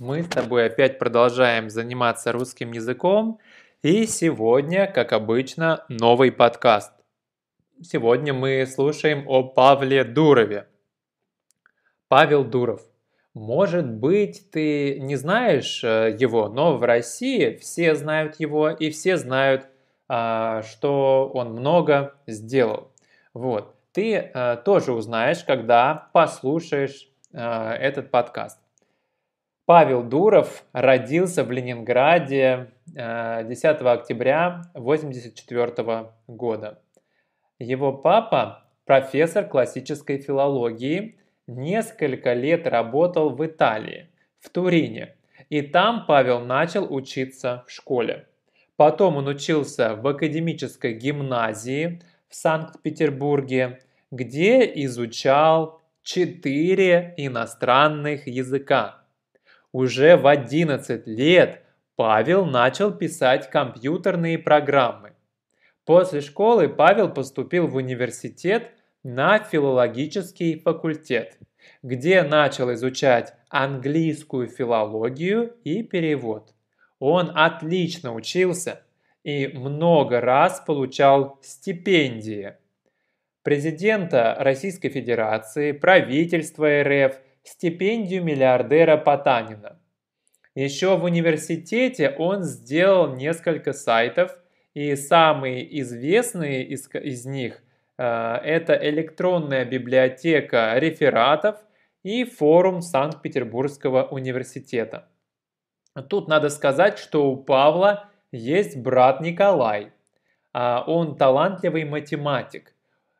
[0.00, 3.38] Мы с тобой опять продолжаем заниматься русским языком.
[3.82, 6.92] И сегодня, как обычно, новый подкаст.
[7.82, 10.68] Сегодня мы слушаем о Павле Дурове.
[12.08, 12.80] Павел Дуров.
[13.34, 19.18] Может быть, ты не знаешь э, его, но в России все знают его и все
[19.18, 19.66] знают,
[20.08, 22.90] а, что он много сделал.
[23.34, 23.74] Вот.
[23.92, 28.58] Ты э, тоже узнаешь, когда послушаешь э, этот подкаст.
[29.68, 36.80] Павел Дуров родился в Ленинграде 10 э, октября 1984 года.
[37.58, 44.08] Его папа– профессор классической филологии, несколько лет работал в Италии,
[44.40, 45.16] в Турине,
[45.50, 48.26] и там Павел начал учиться в школе.
[48.76, 58.97] Потом он учился в академической гимназии в Санкт-Петербурге, где изучал четыре иностранных языка
[59.72, 61.62] уже в 11 лет
[61.96, 65.12] Павел начал писать компьютерные программы.
[65.84, 68.70] После школы Павел поступил в университет
[69.02, 71.38] на филологический факультет,
[71.82, 76.54] где начал изучать английскую филологию и перевод.
[76.98, 78.82] Он отлично учился
[79.24, 82.54] и много раз получал стипендии.
[83.42, 87.16] Президента Российской Федерации, правительства РФ–
[87.48, 89.80] стипендию миллиардера Потанина.
[90.54, 94.36] Еще в университете он сделал несколько сайтов,
[94.74, 97.62] и самые известные из, из них
[97.96, 101.56] э, это электронная библиотека рефератов
[102.02, 105.08] и форум Санкт-Петербургского университета.
[106.08, 109.92] Тут надо сказать, что у Павла есть брат Николай.
[110.52, 112.74] А он талантливый математик.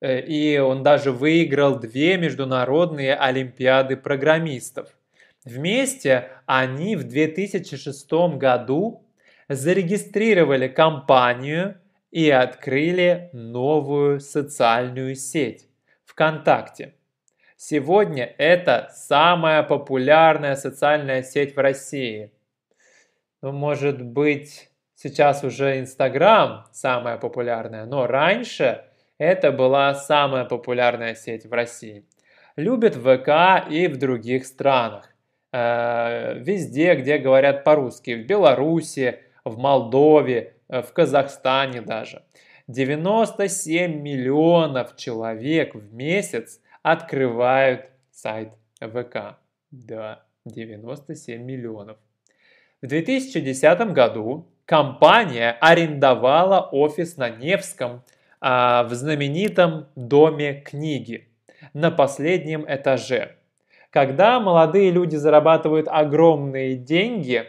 [0.00, 4.88] Э, и он даже выиграл две международные олимпиады программистов.
[5.44, 9.04] Вместе они в 2006 году
[9.48, 11.76] зарегистрировали компанию
[12.10, 15.68] и открыли новую социальную сеть
[16.04, 16.94] ВКонтакте.
[17.56, 22.32] Сегодня это самая популярная социальная сеть в России.
[23.42, 28.84] Ну, может быть, сейчас уже Инстаграм самая популярная, но раньше
[29.20, 32.06] это была самая популярная сеть в России.
[32.56, 35.14] Любят ВК и в других странах.
[35.52, 38.14] Э, везде, где говорят по-русски.
[38.14, 42.24] В Беларуси, в Молдове, э, в Казахстане даже.
[42.68, 49.38] 97 миллионов человек в месяц открывают сайт ВК.
[49.70, 51.98] Да, 97 миллионов.
[52.80, 58.02] В 2010 году компания арендовала офис на Невском–
[58.40, 61.28] а, в знаменитом доме книги
[61.74, 63.36] на последнем этаже.
[63.90, 67.44] Когда молодые люди зарабатывают огромные деньги,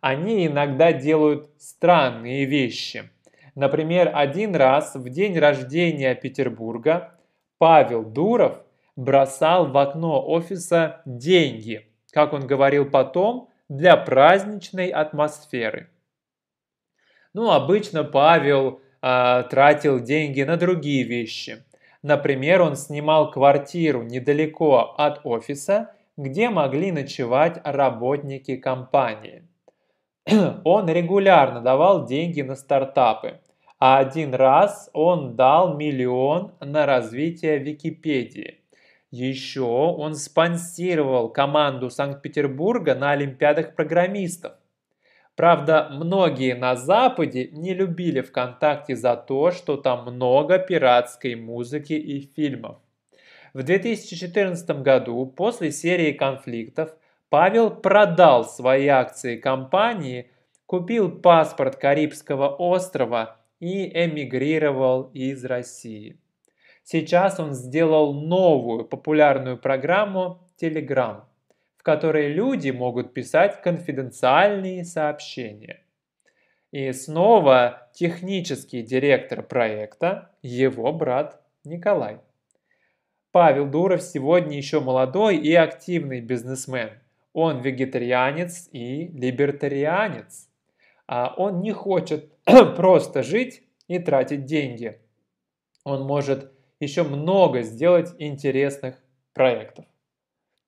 [0.00, 3.10] они иногда делают странные вещи.
[3.54, 7.14] Например, один раз в день рождения Петербурга
[7.58, 8.60] Павел Дуров
[8.94, 15.90] бросал в окно офиса деньги, как он говорил потом, для праздничной атмосферы.
[17.32, 21.64] Ну, обычно Павел э, тратил деньги на другие вещи.
[22.02, 29.42] Например, он снимал квартиру недалеко от офиса, где могли ночевать работники компании.
[30.64, 33.40] Он регулярно давал деньги на стартапы,
[33.78, 38.60] а один раз он дал миллион на развитие Википедии.
[39.10, 44.52] Еще он спонсировал команду Санкт-Петербурга на Олимпиадах программистов.
[45.36, 52.20] Правда, многие на Западе не любили ВКонтакте за то, что там много пиратской музыки и
[52.34, 52.78] фильмов.
[53.52, 56.96] В 2014 году, после серии конфликтов,
[57.28, 60.30] Павел продал свои акции компании,
[60.64, 66.18] купил паспорт Карибского острова и эмигрировал из России.
[66.82, 71.24] Сейчас он сделал новую популярную программу Telegram–
[71.86, 75.84] которой люди могут писать конфиденциальные сообщения.
[76.72, 82.18] И снова технический директор проекта, его брат Николай.
[83.30, 86.90] Павел Дуров сегодня еще молодой и активный бизнесмен.
[87.32, 90.48] Он вегетарианец и либертарианец.
[91.06, 92.32] А он не хочет
[92.76, 94.98] просто жить и тратить деньги.
[95.84, 96.50] Он может
[96.80, 98.96] еще много сделать интересных
[99.34, 99.84] проектов.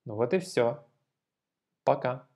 [0.04, 0.84] Ну вот и все.
[1.88, 2.27] Пока.